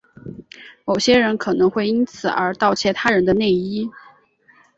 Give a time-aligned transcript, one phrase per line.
[0.83, 3.87] 某些人可能会因此而窃盗他人的内衣。